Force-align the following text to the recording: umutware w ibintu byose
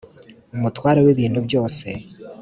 umutware 0.55 0.99
w 1.05 1.07
ibintu 1.13 1.39
byose 1.47 1.85